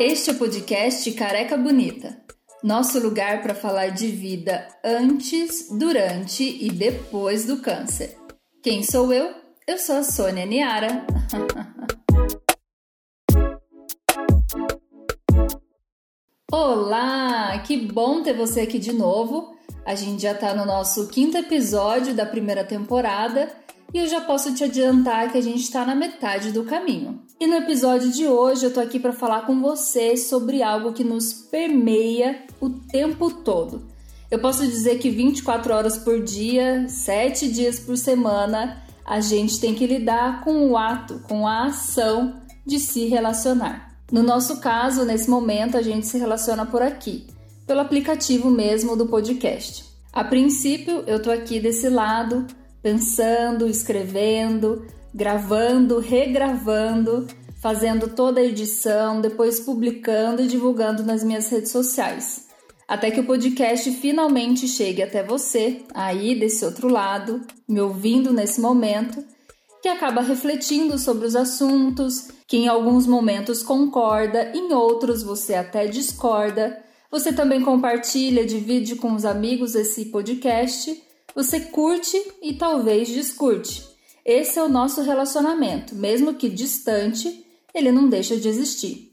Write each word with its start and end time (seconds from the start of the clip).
Este 0.00 0.30
é 0.30 0.32
o 0.32 0.38
podcast 0.38 1.12
Careca 1.12 1.56
Bonita, 1.56 2.20
nosso 2.62 2.98
lugar 2.98 3.40
para 3.40 3.54
falar 3.54 3.90
de 3.90 4.08
vida 4.08 4.66
antes, 4.84 5.68
durante 5.70 6.42
e 6.42 6.70
depois 6.70 7.46
do 7.46 7.58
câncer. 7.58 8.18
Quem 8.62 8.82
sou 8.82 9.12
eu? 9.12 9.32
Eu 9.66 9.78
sou 9.78 9.96
a 9.96 10.02
Sônia 10.02 10.44
Niara. 10.44 11.06
Olá, 16.50 17.58
que 17.60 17.76
bom 17.76 18.22
ter 18.22 18.34
você 18.34 18.62
aqui 18.62 18.78
de 18.78 18.92
novo. 18.92 19.56
A 19.84 19.94
gente 19.94 20.22
já 20.22 20.32
está 20.32 20.52
no 20.54 20.64
nosso 20.64 21.08
quinto 21.08 21.36
episódio 21.36 22.14
da 22.14 22.26
primeira 22.26 22.64
temporada 22.64 23.61
e 23.92 23.98
eu 23.98 24.08
já 24.08 24.20
posso 24.20 24.54
te 24.54 24.64
adiantar 24.64 25.30
que 25.30 25.38
a 25.38 25.42
gente 25.42 25.62
está 25.62 25.84
na 25.84 25.94
metade 25.94 26.50
do 26.50 26.64
caminho. 26.64 27.20
E 27.38 27.46
no 27.46 27.56
episódio 27.56 28.10
de 28.10 28.26
hoje 28.26 28.64
eu 28.64 28.72
tô 28.72 28.80
aqui 28.80 28.98
para 28.98 29.12
falar 29.12 29.42
com 29.42 29.60
você 29.60 30.16
sobre 30.16 30.62
algo 30.62 30.92
que 30.92 31.04
nos 31.04 31.32
permeia 31.32 32.44
o 32.60 32.70
tempo 32.70 33.30
todo. 33.30 33.86
Eu 34.30 34.38
posso 34.38 34.66
dizer 34.66 34.98
que 34.98 35.10
24 35.10 35.74
horas 35.74 35.98
por 35.98 36.22
dia, 36.22 36.88
7 36.88 37.52
dias 37.52 37.78
por 37.78 37.98
semana, 37.98 38.82
a 39.04 39.20
gente 39.20 39.60
tem 39.60 39.74
que 39.74 39.86
lidar 39.86 40.42
com 40.42 40.70
o 40.70 40.76
ato, 40.76 41.20
com 41.28 41.46
a 41.46 41.66
ação 41.66 42.40
de 42.64 42.78
se 42.78 43.06
relacionar. 43.06 43.94
No 44.10 44.22
nosso 44.22 44.58
caso, 44.58 45.04
nesse 45.04 45.28
momento, 45.28 45.76
a 45.76 45.82
gente 45.82 46.06
se 46.06 46.16
relaciona 46.16 46.64
por 46.64 46.80
aqui, 46.80 47.26
pelo 47.66 47.80
aplicativo 47.80 48.50
mesmo 48.50 48.96
do 48.96 49.06
podcast. 49.06 49.84
A 50.12 50.24
princípio, 50.24 51.02
eu 51.06 51.20
tô 51.20 51.30
aqui 51.30 51.58
desse 51.58 51.88
lado 51.88 52.46
pensando, 52.82 53.68
escrevendo, 53.68 54.86
gravando, 55.14 55.98
regravando, 55.98 57.26
fazendo 57.60 58.08
toda 58.08 58.40
a 58.40 58.44
edição, 58.44 59.20
depois 59.20 59.60
publicando 59.60 60.42
e 60.42 60.48
divulgando 60.48 61.04
nas 61.04 61.22
minhas 61.22 61.48
redes 61.48 61.70
sociais. 61.70 62.48
Até 62.88 63.10
que 63.10 63.20
o 63.20 63.26
podcast 63.26 63.90
finalmente 63.92 64.66
chegue 64.66 65.02
até 65.02 65.22
você, 65.22 65.82
aí 65.94 66.38
desse 66.38 66.64
outro 66.64 66.88
lado, 66.88 67.40
me 67.68 67.80
ouvindo 67.80 68.32
nesse 68.32 68.60
momento, 68.60 69.24
que 69.80 69.88
acaba 69.88 70.20
refletindo 70.20 70.98
sobre 70.98 71.26
os 71.26 71.36
assuntos, 71.36 72.28
que 72.46 72.56
em 72.56 72.68
alguns 72.68 73.06
momentos 73.06 73.62
concorda, 73.62 74.52
em 74.54 74.72
outros 74.72 75.22
você 75.22 75.54
até 75.54 75.86
discorda. 75.86 76.82
Você 77.10 77.32
também 77.32 77.62
compartilha, 77.62 78.44
divide 78.44 78.96
com 78.96 79.14
os 79.14 79.24
amigos 79.24 79.74
esse 79.74 80.06
podcast 80.06 81.00
você 81.34 81.60
curte 81.60 82.16
e 82.42 82.54
talvez 82.54 83.08
discute. 83.08 83.86
Esse 84.24 84.58
é 84.58 84.62
o 84.62 84.68
nosso 84.68 85.02
relacionamento, 85.02 85.94
mesmo 85.94 86.34
que 86.34 86.48
distante, 86.48 87.44
ele 87.74 87.90
não 87.90 88.08
deixa 88.08 88.36
de 88.36 88.48
existir. 88.48 89.10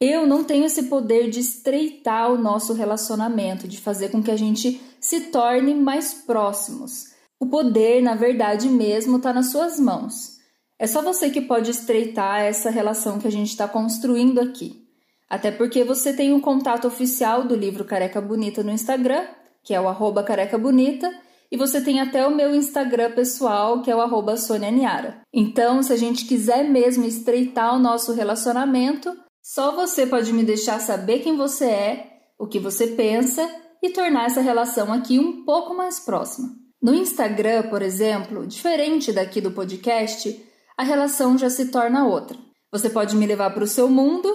Eu 0.00 0.26
não 0.26 0.42
tenho 0.42 0.64
esse 0.64 0.84
poder 0.84 1.30
de 1.30 1.40
estreitar 1.40 2.32
o 2.32 2.36
nosso 2.36 2.72
relacionamento, 2.72 3.68
de 3.68 3.80
fazer 3.80 4.10
com 4.10 4.22
que 4.22 4.30
a 4.32 4.36
gente 4.36 4.80
se 5.00 5.20
torne 5.30 5.74
mais 5.74 6.12
próximos. 6.12 7.12
O 7.38 7.46
poder, 7.46 8.02
na 8.02 8.14
verdade 8.14 8.68
mesmo, 8.68 9.16
está 9.16 9.32
nas 9.32 9.50
suas 9.50 9.78
mãos. 9.78 10.38
É 10.78 10.86
só 10.86 11.00
você 11.00 11.30
que 11.30 11.40
pode 11.40 11.70
estreitar 11.70 12.40
essa 12.40 12.68
relação 12.68 13.20
que 13.20 13.28
a 13.28 13.30
gente 13.30 13.50
está 13.50 13.68
construindo 13.68 14.40
aqui. 14.40 14.84
Até 15.30 15.50
porque 15.50 15.84
você 15.84 16.12
tem 16.12 16.32
o 16.32 16.36
um 16.36 16.40
contato 16.40 16.86
oficial 16.86 17.44
do 17.44 17.54
livro 17.54 17.84
Careca 17.84 18.20
Bonita 18.20 18.62
no 18.62 18.72
Instagram 18.72 19.24
que 19.62 19.74
é 19.74 19.80
o 19.80 19.88
arroba 19.88 20.22
careca 20.22 20.58
bonita, 20.58 21.10
e 21.50 21.56
você 21.56 21.82
tem 21.82 22.00
até 22.00 22.26
o 22.26 22.34
meu 22.34 22.54
Instagram 22.54 23.12
pessoal, 23.12 23.82
que 23.82 23.90
é 23.90 23.94
o 23.94 24.00
arroba. 24.00 24.34
Então, 25.32 25.82
se 25.82 25.92
a 25.92 25.96
gente 25.96 26.24
quiser 26.24 26.64
mesmo 26.64 27.04
estreitar 27.04 27.74
o 27.74 27.78
nosso 27.78 28.12
relacionamento, 28.12 29.14
só 29.42 29.74
você 29.74 30.06
pode 30.06 30.32
me 30.32 30.42
deixar 30.42 30.80
saber 30.80 31.18
quem 31.18 31.36
você 31.36 31.66
é, 31.66 32.12
o 32.38 32.46
que 32.46 32.58
você 32.58 32.86
pensa 32.86 33.46
e 33.82 33.90
tornar 33.90 34.26
essa 34.26 34.40
relação 34.40 34.92
aqui 34.92 35.18
um 35.18 35.44
pouco 35.44 35.74
mais 35.74 36.00
próxima. 36.00 36.48
No 36.80 36.94
Instagram, 36.94 37.68
por 37.68 37.82
exemplo, 37.82 38.46
diferente 38.46 39.12
daqui 39.12 39.40
do 39.40 39.50
podcast, 39.50 40.42
a 40.76 40.82
relação 40.82 41.36
já 41.36 41.50
se 41.50 41.70
torna 41.70 42.06
outra. 42.06 42.38
Você 42.72 42.88
pode 42.88 43.14
me 43.14 43.26
levar 43.26 43.50
para 43.50 43.62
o 43.62 43.68
seu 43.68 43.88
mundo 43.88 44.28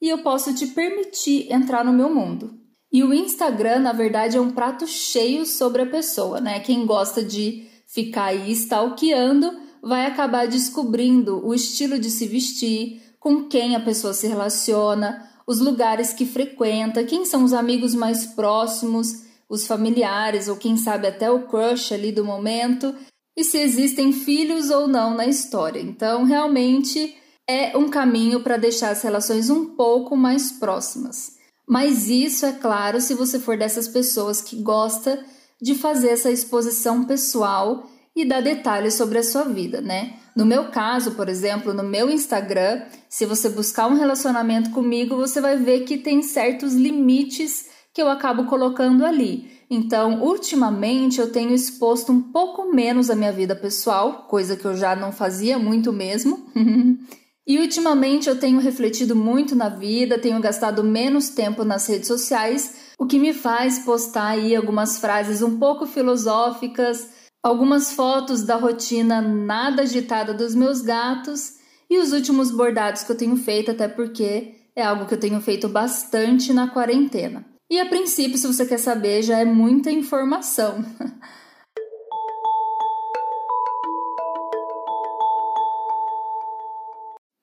e 0.00 0.08
eu 0.08 0.22
posso 0.22 0.54
te 0.54 0.66
permitir 0.68 1.52
entrar 1.52 1.84
no 1.84 1.92
meu 1.92 2.12
mundo. 2.12 2.61
E 2.92 3.02
o 3.02 3.14
Instagram, 3.14 3.78
na 3.78 3.92
verdade, 3.92 4.36
é 4.36 4.40
um 4.40 4.50
prato 4.50 4.86
cheio 4.86 5.46
sobre 5.46 5.82
a 5.82 5.86
pessoa, 5.86 6.40
né? 6.40 6.60
Quem 6.60 6.84
gosta 6.84 7.24
de 7.24 7.66
ficar 7.86 8.26
aí 8.26 8.52
stalkeando 8.52 9.50
vai 9.82 10.04
acabar 10.04 10.46
descobrindo 10.46 11.44
o 11.44 11.54
estilo 11.54 11.98
de 11.98 12.10
se 12.10 12.26
vestir, 12.26 13.00
com 13.18 13.44
quem 13.44 13.74
a 13.74 13.80
pessoa 13.80 14.12
se 14.12 14.26
relaciona, 14.26 15.26
os 15.46 15.58
lugares 15.58 16.12
que 16.12 16.26
frequenta, 16.26 17.02
quem 17.02 17.24
são 17.24 17.44
os 17.44 17.52
amigos 17.52 17.94
mais 17.94 18.26
próximos, 18.26 19.22
os 19.48 19.66
familiares 19.66 20.48
ou 20.48 20.56
quem 20.56 20.76
sabe 20.76 21.06
até 21.06 21.30
o 21.30 21.46
crush 21.46 21.92
ali 21.92 22.12
do 22.12 22.24
momento, 22.24 22.94
e 23.36 23.42
se 23.42 23.58
existem 23.58 24.12
filhos 24.12 24.70
ou 24.70 24.86
não 24.86 25.14
na 25.14 25.26
história. 25.26 25.80
Então, 25.80 26.24
realmente 26.24 27.16
é 27.48 27.76
um 27.76 27.88
caminho 27.88 28.40
para 28.40 28.56
deixar 28.58 28.90
as 28.90 29.02
relações 29.02 29.48
um 29.48 29.74
pouco 29.74 30.16
mais 30.16 30.52
próximas. 30.52 31.41
Mas 31.66 32.08
isso 32.08 32.44
é 32.44 32.52
claro 32.52 33.00
se 33.00 33.14
você 33.14 33.38
for 33.38 33.56
dessas 33.56 33.88
pessoas 33.88 34.40
que 34.40 34.56
gosta 34.62 35.24
de 35.60 35.74
fazer 35.74 36.08
essa 36.08 36.30
exposição 36.30 37.04
pessoal 37.04 37.88
e 38.14 38.24
dar 38.24 38.42
detalhes 38.42 38.94
sobre 38.94 39.18
a 39.18 39.22
sua 39.22 39.44
vida, 39.44 39.80
né? 39.80 40.14
No 40.34 40.44
meu 40.44 40.70
caso, 40.70 41.12
por 41.12 41.28
exemplo, 41.28 41.72
no 41.72 41.82
meu 41.82 42.10
Instagram, 42.10 42.82
se 43.08 43.26
você 43.26 43.48
buscar 43.48 43.86
um 43.86 43.94
relacionamento 43.94 44.70
comigo, 44.70 45.16
você 45.16 45.40
vai 45.40 45.56
ver 45.56 45.80
que 45.80 45.98
tem 45.98 46.22
certos 46.22 46.74
limites 46.74 47.66
que 47.92 48.00
eu 48.00 48.08
acabo 48.08 48.44
colocando 48.44 49.04
ali. 49.04 49.50
Então, 49.70 50.22
ultimamente 50.22 51.20
eu 51.20 51.30
tenho 51.30 51.54
exposto 51.54 52.12
um 52.12 52.20
pouco 52.20 52.74
menos 52.74 53.08
a 53.08 53.14
minha 53.14 53.32
vida 53.32 53.54
pessoal, 53.54 54.26
coisa 54.28 54.56
que 54.56 54.64
eu 54.64 54.76
já 54.76 54.94
não 54.96 55.12
fazia 55.12 55.58
muito 55.58 55.92
mesmo. 55.92 56.46
E 57.46 57.58
ultimamente 57.58 58.28
eu 58.28 58.38
tenho 58.38 58.60
refletido 58.60 59.16
muito 59.16 59.56
na 59.56 59.68
vida, 59.68 60.18
tenho 60.18 60.40
gastado 60.40 60.84
menos 60.84 61.30
tempo 61.30 61.64
nas 61.64 61.86
redes 61.88 62.06
sociais, 62.06 62.92
o 62.98 63.06
que 63.06 63.18
me 63.18 63.34
faz 63.34 63.80
postar 63.80 64.28
aí 64.28 64.54
algumas 64.54 64.98
frases 64.98 65.42
um 65.42 65.58
pouco 65.58 65.84
filosóficas, 65.86 67.08
algumas 67.42 67.92
fotos 67.92 68.44
da 68.44 68.54
rotina 68.54 69.20
nada 69.20 69.82
agitada 69.82 70.32
dos 70.32 70.54
meus 70.54 70.82
gatos 70.82 71.54
e 71.90 71.98
os 71.98 72.12
últimos 72.12 72.52
bordados 72.52 73.02
que 73.02 73.10
eu 73.10 73.16
tenho 73.16 73.36
feito, 73.36 73.72
até 73.72 73.88
porque 73.88 74.54
é 74.76 74.82
algo 74.84 75.06
que 75.06 75.14
eu 75.14 75.20
tenho 75.20 75.40
feito 75.40 75.68
bastante 75.68 76.52
na 76.52 76.68
quarentena. 76.68 77.44
E 77.68 77.80
a 77.80 77.86
princípio, 77.86 78.38
se 78.38 78.46
você 78.46 78.64
quer 78.64 78.78
saber, 78.78 79.22
já 79.22 79.38
é 79.38 79.44
muita 79.44 79.90
informação. 79.90 80.84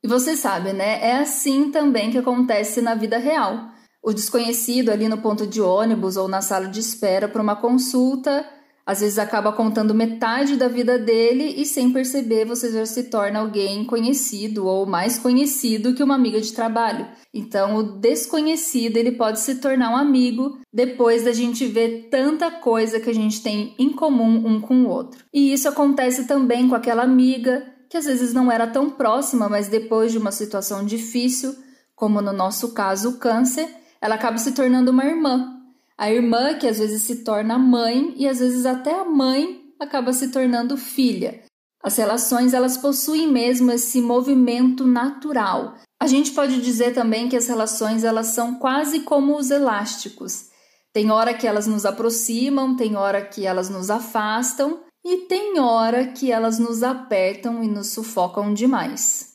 você 0.09 0.35
sabe, 0.35 0.73
né? 0.73 0.99
É 1.01 1.17
assim 1.17 1.69
também 1.69 2.09
que 2.09 2.17
acontece 2.17 2.81
na 2.81 2.95
vida 2.95 3.17
real. 3.17 3.69
O 4.03 4.11
desconhecido 4.11 4.89
ali 4.89 5.07
no 5.07 5.19
ponto 5.19 5.45
de 5.45 5.61
ônibus 5.61 6.17
ou 6.17 6.27
na 6.27 6.41
sala 6.41 6.67
de 6.67 6.79
espera 6.79 7.27
para 7.27 7.41
uma 7.41 7.55
consulta, 7.55 8.43
às 8.85 9.01
vezes 9.01 9.19
acaba 9.19 9.51
contando 9.51 9.93
metade 9.93 10.55
da 10.55 10.67
vida 10.67 10.97
dele 10.97 11.61
e 11.61 11.63
sem 11.63 11.93
perceber 11.93 12.43
você 12.43 12.71
já 12.71 12.87
se 12.87 13.03
torna 13.03 13.39
alguém 13.39 13.85
conhecido 13.85 14.65
ou 14.65 14.87
mais 14.87 15.19
conhecido 15.19 15.93
que 15.93 16.01
uma 16.01 16.15
amiga 16.15 16.41
de 16.41 16.53
trabalho. 16.53 17.05
Então, 17.31 17.75
o 17.75 17.83
desconhecido 17.83 18.97
ele 18.97 19.11
pode 19.11 19.39
se 19.41 19.55
tornar 19.55 19.91
um 19.91 19.95
amigo 19.95 20.57
depois 20.73 21.23
da 21.23 21.31
gente 21.31 21.67
ver 21.67 22.07
tanta 22.09 22.49
coisa 22.49 22.99
que 22.99 23.11
a 23.11 23.13
gente 23.13 23.43
tem 23.43 23.75
em 23.77 23.91
comum 23.91 24.47
um 24.47 24.59
com 24.59 24.85
o 24.85 24.89
outro. 24.89 25.23
E 25.31 25.53
isso 25.53 25.69
acontece 25.69 26.25
também 26.25 26.67
com 26.67 26.73
aquela 26.73 27.03
amiga 27.03 27.63
que 27.89 27.97
às 27.97 28.05
vezes 28.05 28.33
não 28.33 28.51
era 28.51 28.67
tão 28.67 28.89
próxima, 28.91 29.49
mas 29.49 29.67
depois 29.67 30.11
de 30.11 30.17
uma 30.17 30.31
situação 30.31 30.85
difícil, 30.85 31.55
como 31.95 32.21
no 32.21 32.31
nosso 32.31 32.71
caso 32.73 33.09
o 33.09 33.17
câncer, 33.17 33.67
ela 33.99 34.15
acaba 34.15 34.37
se 34.37 34.51
tornando 34.51 34.91
uma 34.91 35.05
irmã. 35.05 35.55
A 35.97 36.09
irmã 36.11 36.53
que 36.53 36.67
às 36.67 36.77
vezes 36.77 37.01
se 37.01 37.23
torna 37.23 37.57
mãe 37.57 38.13
e 38.15 38.27
às 38.27 38.39
vezes 38.39 38.65
até 38.65 38.93
a 38.93 39.03
mãe 39.03 39.61
acaba 39.79 40.13
se 40.13 40.29
tornando 40.29 40.77
filha. 40.77 41.41
As 41.83 41.97
relações 41.97 42.53
elas 42.53 42.77
possuem 42.77 43.27
mesmo 43.27 43.71
esse 43.71 44.01
movimento 44.01 44.85
natural. 44.85 45.75
A 45.99 46.07
gente 46.07 46.31
pode 46.31 46.61
dizer 46.61 46.93
também 46.93 47.27
que 47.27 47.35
as 47.35 47.47
relações 47.47 48.03
elas 48.03 48.27
são 48.27 48.55
quase 48.55 49.01
como 49.01 49.37
os 49.37 49.49
elásticos. 49.49 50.49
Tem 50.93 51.11
hora 51.11 51.33
que 51.33 51.47
elas 51.47 51.67
nos 51.67 51.85
aproximam, 51.85 52.75
tem 52.75 52.95
hora 52.95 53.21
que 53.21 53.45
elas 53.45 53.69
nos 53.69 53.89
afastam, 53.89 54.79
e 55.03 55.25
tem 55.27 55.59
hora 55.59 56.07
que 56.07 56.31
elas 56.31 56.59
nos 56.59 56.83
apertam 56.83 57.63
e 57.63 57.67
nos 57.67 57.87
sufocam 57.87 58.53
demais. 58.53 59.29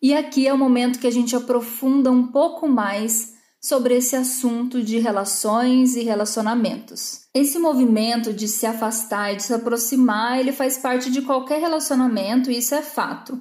E 0.00 0.14
aqui 0.14 0.48
é 0.48 0.52
o 0.52 0.58
momento 0.58 0.98
que 0.98 1.06
a 1.06 1.12
gente 1.12 1.36
aprofunda 1.36 2.10
um 2.10 2.26
pouco 2.26 2.66
mais 2.66 3.32
sobre 3.60 3.94
esse 3.94 4.16
assunto 4.16 4.82
de 4.82 4.98
relações 4.98 5.94
e 5.94 6.02
relacionamentos. 6.02 7.20
Esse 7.32 7.60
movimento 7.60 8.32
de 8.32 8.48
se 8.48 8.66
afastar 8.66 9.32
e 9.32 9.36
de 9.36 9.44
se 9.44 9.54
aproximar, 9.54 10.40
ele 10.40 10.50
faz 10.50 10.78
parte 10.78 11.08
de 11.08 11.22
qualquer 11.22 11.60
relacionamento 11.60 12.50
e 12.50 12.58
isso 12.58 12.74
é 12.74 12.82
fato. 12.82 13.40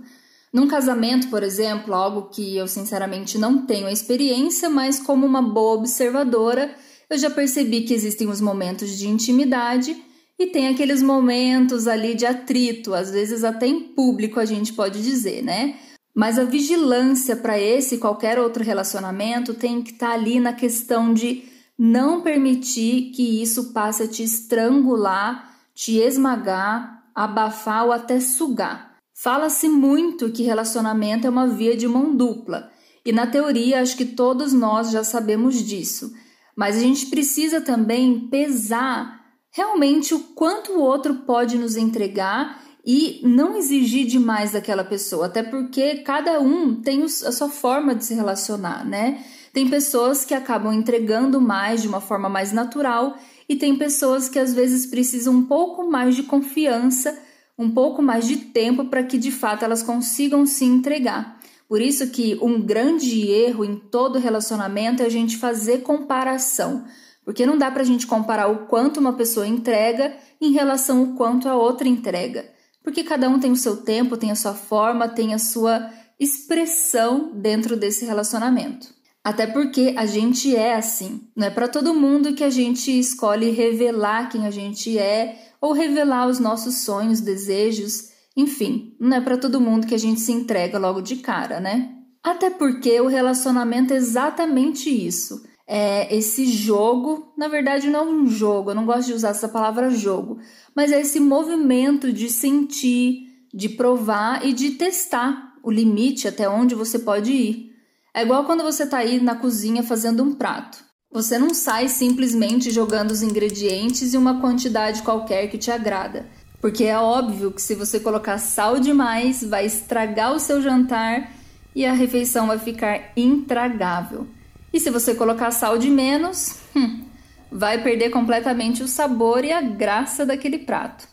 Num 0.54 0.68
casamento, 0.68 1.30
por 1.30 1.42
exemplo, 1.42 1.96
algo 1.96 2.30
que 2.30 2.56
eu 2.56 2.68
sinceramente 2.68 3.40
não 3.40 3.66
tenho 3.66 3.90
experiência, 3.90 4.70
mas 4.70 5.00
como 5.00 5.26
uma 5.26 5.42
boa 5.42 5.78
observadora, 5.78 6.76
eu 7.10 7.18
já 7.18 7.30
percebi 7.30 7.82
que 7.82 7.94
existem 7.94 8.28
os 8.28 8.40
momentos 8.40 8.98
de 8.98 9.08
intimidade 9.08 10.11
e 10.42 10.48
tem 10.48 10.68
aqueles 10.68 11.04
momentos 11.04 11.88
ali 11.88 12.16
de 12.16 12.26
atrito, 12.26 12.94
às 12.94 13.12
vezes 13.12 13.44
até 13.44 13.68
em 13.68 13.80
público 13.80 14.40
a 14.40 14.46
gente 14.46 14.74
pode 14.74 15.02
dizer, 15.02 15.44
né? 15.44 15.76
Mas 16.16 16.40
a 16.40 16.44
vigilância 16.44 17.36
para 17.36 17.60
esse 17.60 17.96
e 17.96 17.98
qualquer 18.00 18.40
outro 18.40 18.64
relacionamento 18.64 19.54
tem 19.54 19.82
que 19.82 19.92
estar 19.92 20.10
tá 20.10 20.14
ali 20.14 20.40
na 20.40 20.52
questão 20.52 21.14
de 21.14 21.44
não 21.78 22.22
permitir 22.22 23.12
que 23.16 23.42
isso 23.42 23.72
passe 23.72 24.04
a 24.04 24.08
te 24.08 24.24
estrangular, 24.24 25.58
te 25.74 25.98
esmagar, 25.98 27.04
abafar 27.16 27.86
ou 27.86 27.92
até 27.92 28.20
sugar. 28.20 28.96
Fala-se 29.14 29.70
muito 29.70 30.32
que 30.32 30.44
relacionamento 30.44 31.28
é 31.28 31.30
uma 31.30 31.48
via 31.48 31.78
de 31.78 31.88
mão 31.88 32.16
dupla, 32.16 32.70
e 33.06 33.12
na 33.12 33.28
teoria 33.28 33.82
acho 33.82 33.96
que 33.96 34.06
todos 34.06 34.54
nós 34.54 34.92
já 34.92 35.04
sabemos 35.04 35.64
disso, 35.64 36.14
mas 36.56 36.78
a 36.78 36.80
gente 36.80 37.08
precisa 37.08 37.62
também 37.62 38.28
pesar 38.28 39.21
realmente 39.52 40.14
o 40.14 40.20
quanto 40.20 40.72
o 40.72 40.82
outro 40.82 41.16
pode 41.16 41.58
nos 41.58 41.76
entregar 41.76 42.62
e 42.86 43.22
não 43.24 43.56
exigir 43.56 44.08
demais 44.08 44.54
daquela 44.54 44.84
pessoa, 44.84 45.28
até 45.28 45.44
porque 45.44 45.98
cada 45.98 46.40
um 46.40 46.82
tem 46.82 47.04
a 47.04 47.08
sua 47.08 47.50
forma 47.50 47.94
de 47.94 48.06
se 48.06 48.16
relacionar, 48.16 48.84
né? 48.84 49.24
Tem 49.54 49.70
pessoas 49.70 50.26
que 50.26 50.34
acabam 50.34 50.74
entregando 50.74 51.40
mais 51.40 51.82
de 51.82 51.88
uma 51.88 52.02
forma 52.02 52.30
mais 52.30 52.52
natural 52.52 53.18
e 53.48 53.56
tem 53.56 53.76
pessoas 53.76 54.30
que 54.30 54.40
às 54.40 54.54
vezes 54.54 54.86
precisam 54.86 55.36
um 55.36 55.46
pouco 55.46 55.90
mais 55.90 56.16
de 56.16 56.24
confiança, 56.24 57.20
um 57.58 57.70
pouco 57.70 58.02
mais 58.02 58.26
de 58.26 58.38
tempo 58.38 58.86
para 58.86 59.04
que 59.04 59.18
de 59.18 59.30
fato 59.30 59.64
elas 59.64 59.84
consigam 59.84 60.46
se 60.46 60.66
entregar. 60.66 61.40
Por 61.68 61.82
isso 61.82 62.10
que 62.10 62.38
um 62.42 62.62
grande 62.62 63.30
erro 63.30 63.64
em 63.64 63.76
todo 63.76 64.20
relacionamento 64.20 65.04
é 65.04 65.06
a 65.06 65.10
gente 65.10 65.38
fazer 65.38 65.80
comparação. 65.80 66.86
Porque 67.24 67.46
não 67.46 67.58
dá 67.58 67.70
para 67.70 67.82
a 67.82 67.86
gente 67.86 68.08
comparar 68.08 68.48
o 68.48 68.66
quanto 68.68 69.00
uma 69.00 69.14
pessoa 69.14 69.48
entrega 69.48 70.16
em 70.40 70.52
relação 70.52 71.00
ao 71.00 71.08
quanto 71.16 71.48
a 71.48 71.56
outra 71.56 71.88
entrega 71.88 72.46
porque 72.84 73.04
cada 73.04 73.30
um 73.30 73.40
tem 73.40 73.52
o 73.52 73.56
seu 73.56 73.78
tempo, 73.78 74.18
tem 74.18 74.32
a 74.32 74.36
sua 74.36 74.54
forma, 74.54 75.08
tem 75.08 75.34
a 75.34 75.40
sua 75.40 75.92
expressão 76.20 77.32
dentro 77.34 77.76
desse 77.76 78.06
relacionamento. 78.06 78.88
Até 79.24 79.46
porque 79.46 79.94
a 79.98 80.06
gente 80.06 80.56
é 80.56 80.76
assim. 80.76 81.28
Não 81.36 81.48
é 81.48 81.50
para 81.50 81.68
todo 81.68 81.94
mundo 81.94 82.34
que 82.34 82.44
a 82.44 82.50
gente 82.50 82.92
escolhe 83.00 83.52
revelar 83.52 84.30
quem 84.30 84.48
a 84.48 84.52
gente 84.52 84.98
é 84.98 85.52
ou 85.60 85.74
revelar 85.74 86.28
os 86.28 86.40
nossos 86.40 86.84
sonhos, 86.84 87.22
desejos, 87.22 88.10
enfim, 88.36 88.96
não 89.00 89.18
é 89.18 89.22
para 89.22 89.38
todo 89.38 89.62
mundo 89.62 89.86
que 89.86 89.94
a 89.94 90.00
gente 90.00 90.20
se 90.20 90.32
entrega 90.32 90.80
logo 90.80 91.02
de 91.02 91.18
cara, 91.18 91.60
né? 91.60 91.98
Até 92.24 92.50
porque 92.50 93.00
o 93.00 93.08
relacionamento 93.08 93.94
é 93.94 93.98
exatamente 93.98 94.90
isso 94.90 95.44
é, 95.68 96.14
esse 96.16 96.46
jogo, 96.46 97.32
na 97.38 97.48
verdade 97.48 97.90
não 97.90 98.00
é 98.00 98.04
um 98.04 98.28
jogo, 98.28 98.72
eu 98.72 98.76
não 98.76 98.86
gosto 98.86 99.08
de 99.08 99.14
usar 99.14 99.30
essa 99.30 99.48
palavra 99.48 99.90
jogo, 99.90 100.40
mas 100.76 100.92
é 100.92 101.00
esse 101.00 101.20
movimento 101.20 102.12
de 102.12 102.30
sentir, 102.30 103.28
de 103.54 103.70
provar 103.70 104.46
e 104.46 104.54
de 104.54 104.72
testar 104.72 105.54
o 105.64 105.72
limite 105.72 106.28
até 106.28 106.50
onde 106.50 106.76
você 106.76 107.00
pode 107.00 107.32
ir. 107.32 107.72
É 108.14 108.24
igual 108.24 108.46
quando 108.46 108.64
você 108.64 108.84
está 108.84 108.98
aí 108.98 109.22
na 109.22 109.36
cozinha 109.36 109.84
fazendo 109.84 110.24
um 110.24 110.34
prato. 110.34 110.84
Você 111.12 111.38
não 111.38 111.54
sai 111.54 111.88
simplesmente 111.88 112.72
jogando 112.72 113.12
os 113.12 113.22
ingredientes 113.22 114.14
e 114.14 114.18
uma 114.18 114.40
quantidade 114.40 115.02
qualquer 115.02 115.48
que 115.48 115.58
te 115.58 115.70
agrada. 115.70 116.26
Porque 116.62 116.84
é 116.84 116.98
óbvio 116.98 117.52
que 117.52 117.62
se 117.62 117.76
você 117.76 118.00
colocar 118.00 118.38
sal 118.38 118.80
demais, 118.80 119.44
vai 119.44 119.66
estragar 119.66 120.34
o 120.34 120.40
seu 120.40 120.62
jantar 120.62 121.32
e 121.76 121.86
a 121.86 121.94
refeição 121.94 122.48
vai 122.48 122.60
ficar 122.60 123.12
intragável. 123.18 124.28
E 124.74 124.80
se 124.80 124.90
você 124.90 125.14
colocar 125.14 125.52
sal 125.52 125.78
de 125.78 125.90
menos, 125.90 126.58
hum, 126.76 127.04
vai 127.52 127.84
perder 127.84 128.10
completamente 128.10 128.82
o 128.82 128.88
sabor 128.88 129.44
e 129.44 129.52
a 129.52 129.62
graça 129.62 130.26
daquele 130.26 130.60
prato. 130.60 131.08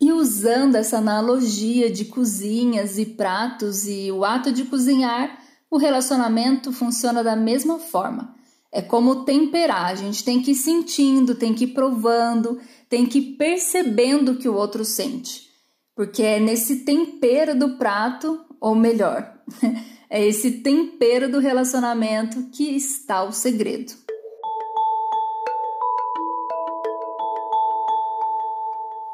E 0.00 0.12
usando 0.12 0.76
essa 0.76 0.98
analogia 0.98 1.90
de 1.90 2.06
cozinhas 2.06 2.98
e 2.98 3.04
pratos 3.04 3.86
e 3.86 4.10
o 4.10 4.24
ato 4.24 4.52
de 4.52 4.64
cozinhar, 4.64 5.38
o 5.70 5.76
relacionamento 5.76 6.72
funciona 6.72 7.22
da 7.22 7.36
mesma 7.36 7.78
forma. 7.78 8.34
É 8.72 8.80
como 8.80 9.24
temperar, 9.24 9.86
a 9.86 9.94
gente 9.96 10.24
tem 10.24 10.40
que 10.40 10.52
ir 10.52 10.54
sentindo, 10.54 11.34
tem 11.34 11.52
que 11.52 11.64
ir 11.64 11.74
provando, 11.74 12.60
tem 12.88 13.04
que 13.04 13.18
ir 13.18 13.36
percebendo 13.36 14.32
o 14.32 14.36
que 14.36 14.48
o 14.48 14.54
outro 14.54 14.84
sente. 14.84 15.50
Porque 15.94 16.22
é 16.22 16.38
nesse 16.38 16.84
tempero 16.84 17.58
do 17.58 17.76
prato, 17.76 18.40
ou 18.60 18.74
melhor, 18.74 19.34
É 20.12 20.26
esse 20.26 20.50
tempero 20.50 21.30
do 21.30 21.38
relacionamento 21.38 22.42
que 22.50 22.64
está 22.64 23.22
o 23.22 23.30
segredo. 23.30 23.92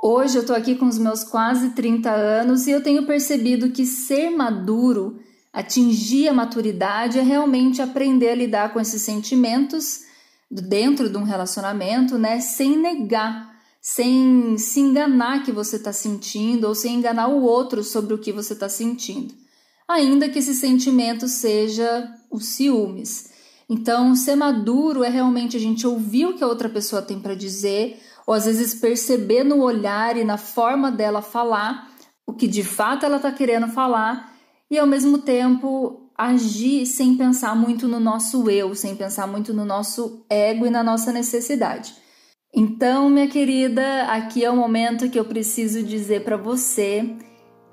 Hoje 0.03 0.39
eu 0.39 0.47
tô 0.47 0.55
aqui 0.55 0.75
com 0.75 0.87
os 0.87 0.97
meus 0.97 1.23
quase 1.23 1.71
30 1.71 2.11
anos 2.11 2.67
e 2.67 2.71
eu 2.71 2.83
tenho 2.83 3.05
percebido 3.05 3.73
que 3.73 3.85
ser 3.85 4.31
maduro, 4.31 5.21
atingir 5.53 6.29
a 6.29 6.33
maturidade, 6.33 7.19
é 7.19 7.23
realmente 7.23 7.83
aprender 7.83 8.31
a 8.31 8.35
lidar 8.35 8.73
com 8.73 8.81
esses 8.81 9.03
sentimentos 9.03 10.05
dentro 10.51 11.11
de 11.11 11.19
um 11.19 11.25
relacionamento, 11.25 12.17
né? 12.17 12.41
Sem 12.41 12.75
negar, 12.79 13.55
sem 13.83 14.57
se 14.57 14.81
enganar 14.81 15.45
que 15.45 15.53
você 15.53 15.77
está 15.77 15.93
sentindo 15.93 16.67
ou 16.67 16.75
sem 16.75 16.95
enganar 16.95 17.29
o 17.29 17.43
outro 17.43 17.85
sobre 17.85 18.15
o 18.15 18.19
que 18.19 18.33
você 18.33 18.55
está 18.55 18.69
sentindo 18.71 19.46
ainda 19.89 20.29
que 20.29 20.39
esse 20.39 20.55
sentimento 20.55 21.29
seja 21.29 22.13
o 22.31 22.41
ciúmes. 22.41 23.31
Então, 23.69 24.15
ser 24.15 24.37
maduro 24.37 25.03
é 25.03 25.09
realmente 25.09 25.57
a 25.57 25.61
gente 25.61 25.87
ouvir 25.87 26.27
o 26.27 26.35
que 26.35 26.45
a 26.45 26.47
outra 26.47 26.69
pessoa 26.69 27.03
tem 27.03 27.19
para 27.19 27.35
dizer, 27.35 28.01
ou 28.27 28.35
às 28.35 28.45
vezes 28.45 28.75
perceber 28.75 29.45
no 29.45 29.61
olhar 29.61 30.17
e 30.17 30.25
na 30.25 30.37
forma 30.37 30.91
dela 30.91 31.23
falar 31.23 31.91
o 32.27 32.33
que 32.33 32.49
de 32.49 32.65
fato 32.65 33.07
ela 33.07 33.17
está 33.17 33.31
querendo 33.31 33.69
falar, 33.69 34.33
e 34.71 34.79
ao 34.79 34.87
mesmo 34.87 35.19
tempo 35.19 36.11
agir 36.17 36.87
sem 36.87 37.17
pensar 37.17 37.55
muito 37.55 37.87
no 37.87 38.01
nosso 38.01 38.51
eu, 38.51 38.75
sem 38.75 38.97
pensar 38.97 39.27
muito 39.27 39.53
no 39.53 39.65
nosso 39.65 40.25
ego 40.29 40.67
e 40.67 40.71
na 40.71 40.83
nossa 40.83 41.13
necessidade. 41.13 41.95
Então, 42.55 43.11
minha 43.11 43.29
querida, 43.29 44.05
aqui 44.05 44.45
é 44.45 44.51
o 44.51 44.57
momento 44.57 45.11
que 45.11 45.19
eu 45.19 45.25
preciso 45.25 45.83
dizer 45.83 46.25
para 46.25 46.37
você 46.37 47.17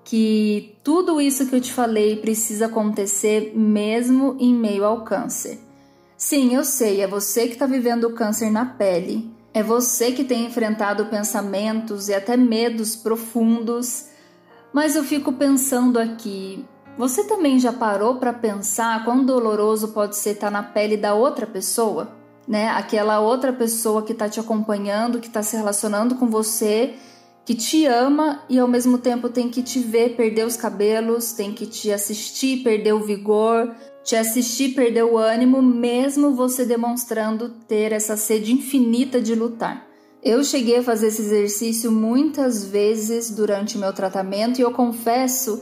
que 0.04 0.76
tudo 0.84 1.22
isso 1.22 1.48
que 1.48 1.56
eu 1.56 1.62
te 1.62 1.72
falei 1.72 2.18
precisa 2.18 2.66
acontecer 2.66 3.54
mesmo 3.56 4.36
em 4.40 4.54
meio 4.54 4.83
ao 4.83 5.04
câncer. 5.04 5.60
Sim, 6.18 6.54
eu 6.54 6.64
sei, 6.64 7.02
é 7.02 7.07
você 7.07 7.48
que 7.48 7.54
está 7.54 7.66
vivendo 7.66 8.06
o 8.06 8.14
câncer 8.14 8.52
na 8.52 8.66
pele. 8.66 9.31
É 9.54 9.62
você 9.62 10.12
que 10.12 10.24
tem 10.24 10.45
enfrentado 10.45 11.06
pensamentos 11.06 12.10
e 12.10 12.14
até 12.14 12.36
medos 12.36 12.95
profundos. 12.95 14.07
Mas 14.74 14.95
eu 14.95 15.04
fico 15.04 15.33
pensando 15.33 16.00
aqui, 16.00 16.66
você 16.98 17.24
também 17.26 17.60
já 17.60 17.72
parou 17.72 18.16
para 18.16 18.33
pensar 18.33 19.04
quão 19.06 19.24
doloroso 19.24 19.90
pode 19.90 20.16
ser 20.16 20.31
estar 20.31 20.48
tá 20.48 20.52
na 20.52 20.64
pele 20.64 20.98
da 20.98 21.14
outra 21.14 21.45
pessoa? 21.45 22.12
Né? 22.48 22.69
Aquela 22.69 23.19
outra 23.19 23.54
pessoa 23.54 24.02
que 24.02 24.12
está 24.12 24.28
te 24.28 24.40
acompanhando, 24.40 25.19
que 25.19 25.28
está 25.28 25.44
se 25.44 25.56
relacionando 25.56 26.16
com 26.16 26.28
você 26.28 26.95
que 27.45 27.54
te 27.54 27.85
ama 27.85 28.42
e 28.50 28.57
ao 28.57 28.68
mesmo 28.68 28.97
tempo 28.97 29.30
tem 29.30 29.50
que 29.50 29.62
te 29.62 29.80
ver 29.80 30.16
perder 30.16 30.45
os 30.45 30.56
cabelos, 30.56 31.33
tem 31.33 31.54
que 31.54 31.66
te 31.66 31.92
assistir 31.92 32.64
perder 32.64 32.94
o 32.94 33.04
vigor, 33.04 33.76
te 34.04 34.16
assistir 34.16 34.73
perder 34.73 35.04
o 35.04 35.18
ânimo, 35.18 35.62
mesmo 35.62 36.35
você 36.35 36.66
demonstrando 36.66 37.50
ter 37.68 37.92
essa 37.92 38.16
sede 38.16 38.54
infinita 38.54 39.21
de 39.21 39.35
lutar. 39.35 39.88
Eu 40.21 40.42
cheguei 40.42 40.78
a 40.78 40.83
fazer 40.83 41.07
esse 41.07 41.21
exercício 41.21 41.92
muitas 41.92 42.66
vezes 42.66 43.30
durante 43.30 43.78
meu 43.78 43.92
tratamento 43.92 44.59
e 44.59 44.62
eu 44.62 44.71
confesso 44.71 45.62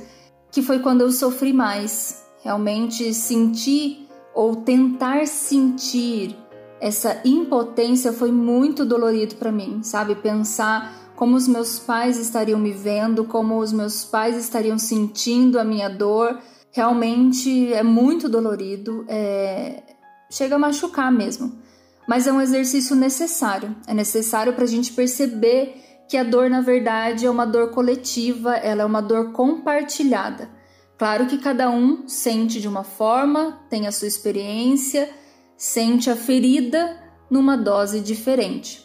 que 0.51 0.61
foi 0.61 0.79
quando 0.79 1.01
eu 1.01 1.11
sofri 1.11 1.51
mais. 1.51 2.23
Realmente 2.43 3.11
sentir 3.13 4.07
ou 4.35 4.57
tentar 4.57 5.25
sentir 5.27 6.35
essa 6.79 7.21
impotência 7.25 8.11
foi 8.13 8.31
muito 8.31 8.85
dolorido 8.85 9.35
para 9.35 9.51
mim, 9.51 9.81
sabe? 9.83 10.15
Pensar 10.15 11.10
como 11.21 11.35
os 11.35 11.47
meus 11.47 11.77
pais 11.77 12.17
estariam 12.17 12.57
me 12.57 12.71
vendo, 12.71 13.25
como 13.25 13.59
os 13.59 13.71
meus 13.71 14.03
pais 14.03 14.35
estariam 14.35 14.79
sentindo 14.79 15.59
a 15.59 15.63
minha 15.63 15.87
dor. 15.87 16.39
Realmente 16.71 17.71
é 17.71 17.83
muito 17.83 18.27
dolorido, 18.27 19.05
é... 19.07 19.83
chega 20.31 20.55
a 20.55 20.57
machucar 20.57 21.11
mesmo. 21.11 21.59
Mas 22.07 22.25
é 22.25 22.31
um 22.31 22.41
exercício 22.41 22.95
necessário. 22.95 23.75
É 23.85 23.93
necessário 23.93 24.53
para 24.53 24.63
a 24.63 24.67
gente 24.67 24.93
perceber 24.93 25.75
que 26.09 26.17
a 26.17 26.23
dor, 26.23 26.49
na 26.49 26.59
verdade, 26.59 27.27
é 27.27 27.29
uma 27.29 27.45
dor 27.45 27.69
coletiva, 27.69 28.55
ela 28.55 28.81
é 28.81 28.85
uma 28.85 28.99
dor 28.99 29.31
compartilhada. 29.31 30.49
Claro 30.97 31.27
que 31.27 31.37
cada 31.37 31.69
um 31.69 32.07
sente 32.07 32.59
de 32.59 32.67
uma 32.67 32.83
forma, 32.83 33.59
tem 33.69 33.85
a 33.85 33.91
sua 33.91 34.07
experiência, 34.07 35.07
sente 35.55 36.09
a 36.09 36.15
ferida 36.15 36.99
numa 37.29 37.55
dose 37.55 37.99
diferente. 37.99 38.83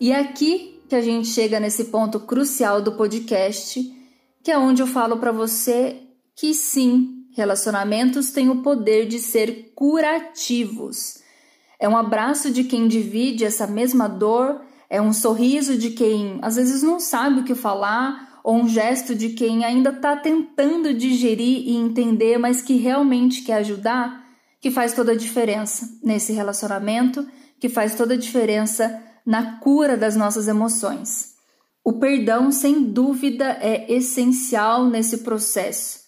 E 0.00 0.10
é 0.10 0.18
aqui 0.18 0.69
que 0.90 0.96
a 0.96 1.00
gente 1.00 1.28
chega 1.28 1.60
nesse 1.60 1.84
ponto 1.84 2.18
crucial 2.18 2.82
do 2.82 2.96
podcast, 2.96 3.80
que 4.42 4.50
é 4.50 4.58
onde 4.58 4.82
eu 4.82 4.88
falo 4.88 5.18
para 5.18 5.30
você 5.30 6.02
que 6.34 6.52
sim, 6.52 7.26
relacionamentos 7.32 8.32
têm 8.32 8.50
o 8.50 8.60
poder 8.60 9.06
de 9.06 9.20
ser 9.20 9.72
curativos. 9.76 11.20
É 11.78 11.88
um 11.88 11.96
abraço 11.96 12.50
de 12.50 12.64
quem 12.64 12.88
divide 12.88 13.44
essa 13.44 13.68
mesma 13.68 14.08
dor, 14.08 14.62
é 14.90 15.00
um 15.00 15.12
sorriso 15.12 15.78
de 15.78 15.90
quem 15.90 16.40
às 16.42 16.56
vezes 16.56 16.82
não 16.82 16.98
sabe 16.98 17.42
o 17.42 17.44
que 17.44 17.54
falar, 17.54 18.40
ou 18.42 18.56
um 18.56 18.68
gesto 18.68 19.14
de 19.14 19.28
quem 19.28 19.64
ainda 19.64 19.90
está 19.90 20.16
tentando 20.16 20.92
digerir 20.92 21.68
e 21.68 21.76
entender, 21.76 22.36
mas 22.36 22.60
que 22.60 22.74
realmente 22.74 23.42
quer 23.42 23.58
ajudar 23.58 24.26
que 24.60 24.72
faz 24.72 24.92
toda 24.92 25.12
a 25.12 25.16
diferença 25.16 25.88
nesse 26.02 26.32
relacionamento, 26.32 27.24
que 27.60 27.68
faz 27.68 27.94
toda 27.94 28.14
a 28.14 28.18
diferença 28.18 29.09
na 29.30 29.60
cura 29.60 29.96
das 29.96 30.16
nossas 30.16 30.48
emoções. 30.48 31.36
O 31.84 32.00
perdão, 32.00 32.50
sem 32.50 32.82
dúvida, 32.82 33.56
é 33.60 33.86
essencial 33.88 34.86
nesse 34.86 35.18
processo. 35.18 36.00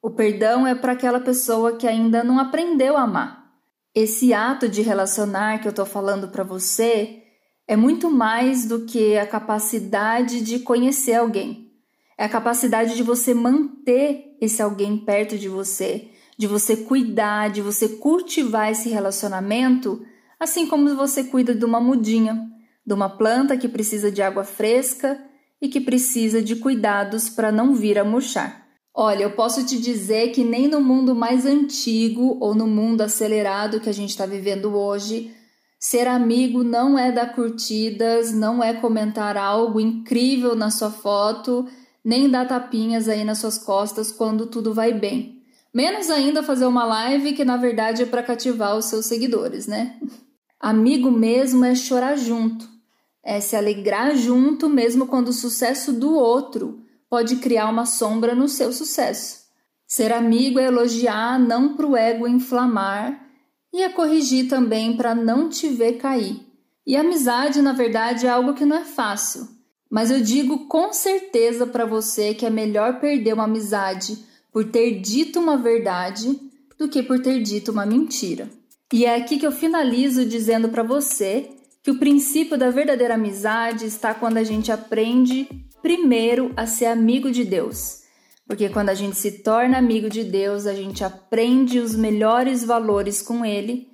O 0.00 0.08
perdão 0.10 0.64
é 0.64 0.76
para 0.76 0.92
aquela 0.92 1.18
pessoa 1.18 1.76
que 1.76 1.88
ainda 1.88 2.22
não 2.22 2.38
aprendeu 2.38 2.96
a 2.96 3.02
amar. 3.02 3.52
Esse 3.92 4.32
ato 4.32 4.68
de 4.68 4.80
relacionar 4.80 5.58
que 5.58 5.66
eu 5.66 5.70
estou 5.70 5.84
falando 5.84 6.28
para 6.28 6.44
você 6.44 7.24
é 7.66 7.74
muito 7.74 8.12
mais 8.12 8.64
do 8.64 8.86
que 8.86 9.18
a 9.18 9.26
capacidade 9.26 10.40
de 10.40 10.60
conhecer 10.60 11.14
alguém. 11.14 11.72
É 12.16 12.26
a 12.26 12.28
capacidade 12.28 12.94
de 12.94 13.02
você 13.02 13.34
manter 13.34 14.36
esse 14.40 14.62
alguém 14.62 14.96
perto 14.98 15.36
de 15.36 15.48
você, 15.48 16.12
de 16.38 16.46
você 16.46 16.76
cuidar, 16.76 17.50
de 17.50 17.60
você 17.60 17.88
cultivar 17.88 18.70
esse 18.70 18.88
relacionamento, 18.88 20.00
assim 20.38 20.64
como 20.68 20.94
você 20.94 21.24
cuida 21.24 21.52
de 21.52 21.64
uma 21.64 21.80
mudinha, 21.80 22.48
de 22.88 22.94
uma 22.94 23.10
planta 23.10 23.54
que 23.54 23.68
precisa 23.68 24.10
de 24.10 24.22
água 24.22 24.44
fresca 24.44 25.22
e 25.60 25.68
que 25.68 25.78
precisa 25.78 26.40
de 26.40 26.56
cuidados 26.56 27.28
para 27.28 27.52
não 27.52 27.74
vir 27.74 27.98
a 27.98 28.04
murchar. 28.04 28.66
Olha, 28.94 29.24
eu 29.24 29.32
posso 29.32 29.62
te 29.66 29.78
dizer 29.78 30.32
que 30.32 30.42
nem 30.42 30.66
no 30.66 30.80
mundo 30.80 31.14
mais 31.14 31.44
antigo 31.44 32.38
ou 32.40 32.54
no 32.54 32.66
mundo 32.66 33.02
acelerado 33.02 33.78
que 33.78 33.90
a 33.90 33.92
gente 33.92 34.08
está 34.08 34.24
vivendo 34.24 34.74
hoje, 34.74 35.30
ser 35.78 36.08
amigo 36.08 36.64
não 36.64 36.98
é 36.98 37.12
dar 37.12 37.34
curtidas, 37.34 38.32
não 38.32 38.64
é 38.64 38.72
comentar 38.72 39.36
algo 39.36 39.78
incrível 39.78 40.56
na 40.56 40.70
sua 40.70 40.90
foto, 40.90 41.68
nem 42.02 42.26
dar 42.30 42.48
tapinhas 42.48 43.06
aí 43.06 43.22
nas 43.22 43.36
suas 43.36 43.58
costas 43.58 44.10
quando 44.10 44.46
tudo 44.46 44.72
vai 44.72 44.94
bem. 44.94 45.42
Menos 45.74 46.08
ainda 46.08 46.42
fazer 46.42 46.64
uma 46.64 46.86
live 46.86 47.34
que 47.34 47.44
na 47.44 47.58
verdade 47.58 48.04
é 48.04 48.06
para 48.06 48.22
cativar 48.22 48.78
os 48.78 48.86
seus 48.86 49.04
seguidores, 49.04 49.66
né? 49.66 49.98
Amigo 50.58 51.10
mesmo 51.10 51.64
é 51.64 51.74
chorar 51.76 52.16
junto, 52.16 52.77
é 53.28 53.40
se 53.40 53.54
alegrar 53.54 54.16
junto 54.16 54.70
mesmo 54.70 55.06
quando 55.06 55.28
o 55.28 55.34
sucesso 55.34 55.92
do 55.92 56.14
outro 56.14 56.80
pode 57.10 57.36
criar 57.36 57.68
uma 57.68 57.84
sombra 57.84 58.34
no 58.34 58.48
seu 58.48 58.72
sucesso. 58.72 59.40
Ser 59.86 60.14
amigo 60.14 60.58
é 60.58 60.64
elogiar 60.64 61.38
não 61.38 61.76
para 61.76 61.86
o 61.86 61.94
ego 61.94 62.26
inflamar 62.26 63.22
e 63.70 63.82
é 63.82 63.90
corrigir 63.90 64.48
também 64.48 64.96
para 64.96 65.14
não 65.14 65.50
te 65.50 65.68
ver 65.68 65.98
cair. 65.98 66.40
E 66.86 66.96
amizade, 66.96 67.60
na 67.60 67.74
verdade, 67.74 68.26
é 68.26 68.30
algo 68.30 68.54
que 68.54 68.64
não 68.64 68.78
é 68.78 68.84
fácil. 68.84 69.46
Mas 69.90 70.10
eu 70.10 70.22
digo 70.22 70.66
com 70.66 70.90
certeza 70.90 71.66
para 71.66 71.84
você 71.84 72.32
que 72.32 72.46
é 72.46 72.50
melhor 72.50 72.98
perder 72.98 73.34
uma 73.34 73.44
amizade 73.44 74.24
por 74.50 74.70
ter 74.70 75.00
dito 75.02 75.38
uma 75.38 75.58
verdade 75.58 76.34
do 76.78 76.88
que 76.88 77.02
por 77.02 77.20
ter 77.20 77.42
dito 77.42 77.72
uma 77.72 77.84
mentira. 77.84 78.48
E 78.90 79.04
é 79.04 79.16
aqui 79.16 79.38
que 79.38 79.46
eu 79.46 79.52
finalizo 79.52 80.24
dizendo 80.24 80.70
para 80.70 80.82
você 80.82 81.57
que 81.88 81.92
o 81.92 81.98
princípio 81.98 82.58
da 82.58 82.68
verdadeira 82.68 83.14
amizade 83.14 83.86
está 83.86 84.12
quando 84.12 84.36
a 84.36 84.44
gente 84.44 84.70
aprende 84.70 85.48
primeiro 85.80 86.52
a 86.54 86.66
ser 86.66 86.84
amigo 86.84 87.30
de 87.30 87.46
Deus. 87.46 88.02
Porque 88.46 88.68
quando 88.68 88.90
a 88.90 88.94
gente 88.94 89.16
se 89.16 89.42
torna 89.42 89.78
amigo 89.78 90.10
de 90.10 90.22
Deus, 90.22 90.66
a 90.66 90.74
gente 90.74 91.02
aprende 91.02 91.78
os 91.78 91.96
melhores 91.96 92.62
valores 92.62 93.22
com 93.22 93.42
Ele 93.42 93.88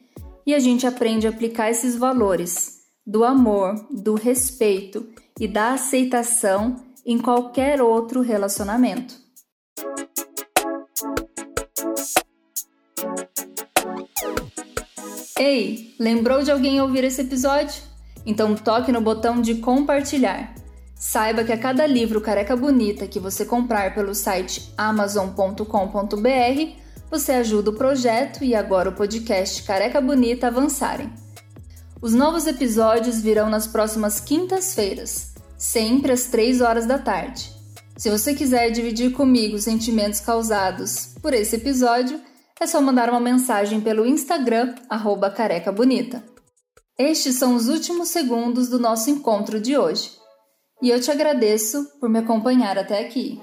e 0.44 0.56
a 0.56 0.58
gente 0.58 0.88
aprende 0.88 1.28
a 1.28 1.30
aplicar 1.30 1.70
esses 1.70 1.94
valores 1.94 2.80
do 3.06 3.22
amor, 3.22 3.76
do 3.88 4.14
respeito 4.14 5.06
e 5.38 5.46
da 5.46 5.74
aceitação 5.74 6.74
em 7.06 7.16
qualquer 7.16 7.80
outro 7.80 8.22
relacionamento. 8.22 9.23
Ei, 15.46 15.94
lembrou 16.00 16.42
de 16.42 16.50
alguém 16.50 16.80
ouvir 16.80 17.04
esse 17.04 17.20
episódio? 17.20 17.82
Então 18.24 18.54
toque 18.54 18.90
no 18.90 19.02
botão 19.02 19.42
de 19.42 19.56
compartilhar. 19.56 20.54
Saiba 20.94 21.44
que 21.44 21.52
a 21.52 21.58
cada 21.58 21.86
livro 21.86 22.18
careca 22.18 22.56
bonita 22.56 23.06
que 23.06 23.20
você 23.20 23.44
comprar 23.44 23.94
pelo 23.94 24.14
site 24.14 24.72
amazon.com.br, 24.74 26.72
você 27.10 27.32
ajuda 27.32 27.68
o 27.68 27.74
projeto 27.74 28.42
e 28.42 28.54
agora 28.54 28.88
o 28.88 28.94
podcast 28.94 29.62
Careca 29.64 30.00
Bonita 30.00 30.46
a 30.46 30.48
avançarem. 30.48 31.12
Os 32.00 32.14
novos 32.14 32.46
episódios 32.46 33.20
virão 33.20 33.50
nas 33.50 33.66
próximas 33.66 34.20
quintas-feiras, 34.20 35.34
sempre 35.58 36.12
às 36.12 36.24
3 36.24 36.62
horas 36.62 36.86
da 36.86 36.96
tarde. 36.96 37.52
Se 37.98 38.08
você 38.08 38.32
quiser 38.32 38.70
dividir 38.70 39.12
comigo 39.12 39.56
os 39.56 39.64
sentimentos 39.64 40.20
causados 40.20 41.10
por 41.20 41.34
esse 41.34 41.56
episódio, 41.56 42.18
é 42.60 42.66
só 42.66 42.80
mandar 42.80 43.10
uma 43.10 43.20
mensagem 43.20 43.80
pelo 43.80 44.06
Instagram, 44.06 44.74
arroba 44.88 45.30
careca 45.30 45.72
bonita. 45.72 46.22
Estes 46.98 47.36
são 47.36 47.56
os 47.56 47.68
últimos 47.68 48.08
segundos 48.08 48.68
do 48.68 48.78
nosso 48.78 49.10
encontro 49.10 49.60
de 49.60 49.76
hoje. 49.76 50.12
E 50.80 50.90
eu 50.90 51.00
te 51.00 51.10
agradeço 51.10 51.84
por 51.98 52.08
me 52.08 52.20
acompanhar 52.20 52.78
até 52.78 53.00
aqui. 53.00 53.40